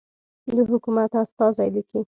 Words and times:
د 0.55 0.57
حکومت 0.71 1.11
استازی 1.21 1.69
لیکي. 1.75 1.99